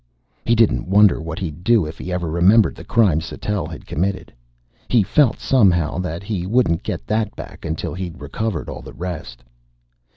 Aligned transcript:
He 0.47 0.55
didn't 0.55 0.87
wonder 0.87 1.21
what 1.21 1.37
he'd 1.37 1.63
do 1.63 1.85
if 1.85 1.99
he 1.99 2.11
ever 2.11 2.27
remembered 2.27 2.73
the 2.73 2.83
crime 2.83 3.21
Sattell 3.21 3.67
had 3.67 3.85
committed. 3.85 4.33
He 4.87 5.03
felt, 5.03 5.37
somehow, 5.37 5.99
that 5.99 6.23
he 6.23 6.47
wouldn't 6.47 6.81
get 6.81 7.05
that 7.05 7.35
back 7.35 7.63
until 7.65 7.93
he'd 7.93 8.19
recovered 8.19 8.67
all 8.67 8.81
the 8.81 8.93
rest. 8.93 9.43